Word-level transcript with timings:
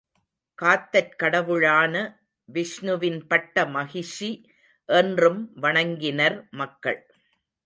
காத்தற் 0.59 1.11
கடவுளான 1.15 1.93
விஷ்ணுவின் 2.49 3.27
பட்ட 3.27 3.65
மகிஷி 3.65 4.31
என்றும் 4.89 5.41
வணங்கினர் 5.61 6.49
மக்கள். 6.51 6.99